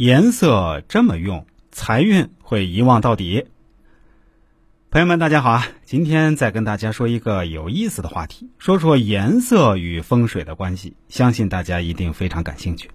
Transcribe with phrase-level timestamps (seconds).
[0.00, 3.48] 颜色这么用，财运会遗忘到底。
[4.90, 5.68] 朋友们，大家好啊！
[5.84, 12.90] 今天再跟大家说一个有意思的话题，说说颜色与风水的关系，相信大家一定非常感兴趣。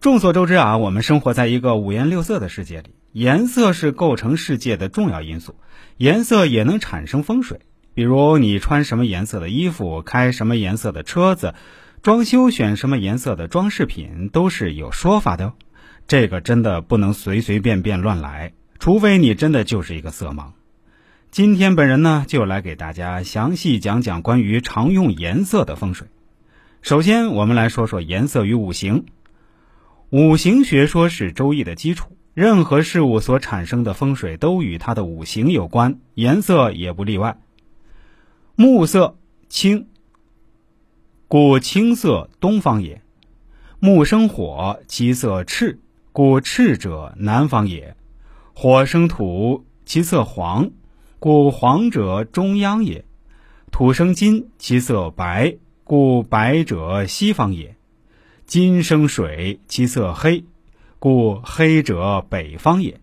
[0.00, 5.56] 众所周知啊，我们生活在一个五颜六色的世界里，颜色是构成世界的重要因素，
[5.98, 7.60] 颜色也能产生风水。
[7.92, 11.52] 比如你穿什么颜色的衣服，开什么颜色的车子，
[12.00, 15.52] 装修选什么颜色的装饰品，都是有说法的哦。
[16.08, 20.52] 这个真的不能随随便便乱来，除非你真的就是一个色盲。
[21.30, 26.06] 今天本人呢，就来给大家详细讲讲关于常用颜色的风水。
[26.80, 29.04] 首先，我们来说说颜色与五行。
[30.08, 37.36] 五行学说是周易的基础，任何事物所产生的风水都与它的五行有关，颜色也不例外。
[38.54, 39.18] 木色
[39.50, 39.88] 青，
[41.26, 43.02] 故青色东方也；
[43.78, 45.80] 木生火，其色赤。
[46.18, 47.94] 故赤者南方也，
[48.52, 50.72] 火生土，其色黄，
[51.20, 53.04] 故黄者中央也；
[53.70, 57.76] 土生金，其色白，故白者西方也；
[58.46, 60.42] 金生水，其色黑，
[60.98, 63.00] 故黑者北方也。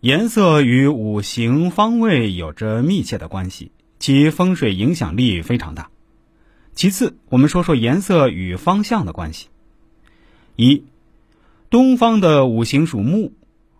[0.00, 5.88] 颜色与五行方位有着密切的关系，其风水影响力非常大。
[6.74, 9.48] 其次，我们说说颜色与方向的关系。
[10.56, 10.84] 一
[11.68, 13.32] 东方的五行属木，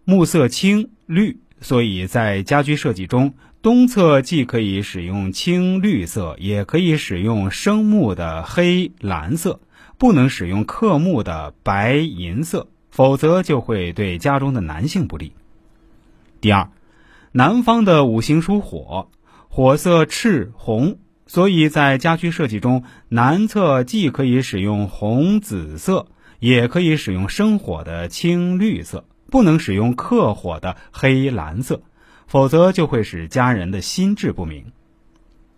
[0.05, 9.61] 木色青绿，所以在家居设计中，东侧既可以使用青绿色，也可以使用生木的黑蓝色，
[9.99, 15.33] 不能使用克木的白银色，否则就会对家中的男性不利。
[16.41, 16.71] 第二，
[17.31, 19.11] 南方的五行属火，
[19.49, 26.09] 火色赤红，所以在家居设计中，南侧既可以使用红紫色。
[26.39, 31.83] 也可以使用生火的青绿色，不能使用克火的黑蓝色，
[32.27, 34.73] 否则就会使家人的心智不明。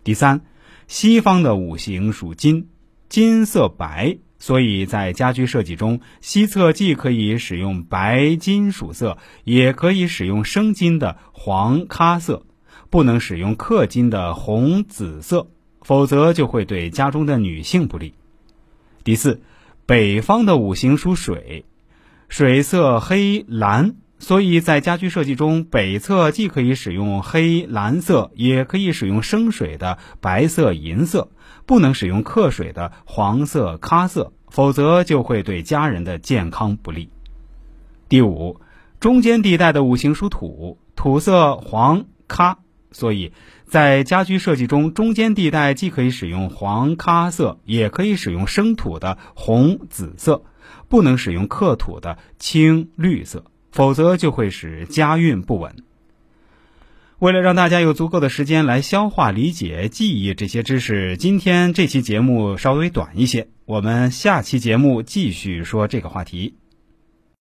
[0.03, 0.41] 第三，
[0.87, 2.67] 西方的五行属金，
[3.09, 12.43] 金色白，所以在家居设计中，西侧既可以使用白金属色，也可以使用生金的黄咖色，
[12.89, 15.47] 不能使用克金的红紫色，
[15.81, 18.13] 否则就会对家中的女性不利。
[19.03, 19.41] 第四。
[19.89, 21.65] 北方的五行属水，
[22.27, 31.31] 水色黑蓝，所以在家居设计中，北侧既可以使用黑蓝色，也可以使用生水的白色银色，
[31.65, 37.09] 不能使用克水的黄色咖色，否则就会对家人的健康不利。
[38.07, 38.61] 第五，
[38.99, 42.59] 中间地带的五行属土，土色黄咖。
[42.91, 43.31] 所以
[43.65, 50.43] 在家居设计中，中间地带既可以使用黄咖色，也可以使用生土的红紫色，
[50.87, 55.75] 不能使用克土的青绿色，否则就会使家运不稳。
[57.19, 66.55] 为了让大家有足够的时间来消化、理解、记忆这些知识，今天这期节目稍微短一些，我们下期节目继续说这个话题。